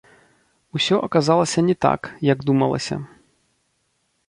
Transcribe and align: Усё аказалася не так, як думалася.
Усё 0.79 0.95
аказалася 1.07 1.59
не 1.69 1.75
так, 1.87 2.01
як 2.31 2.37
думалася. 2.51 2.95